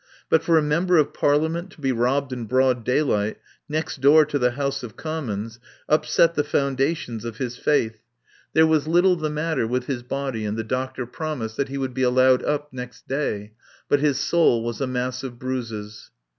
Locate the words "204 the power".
9.29-9.45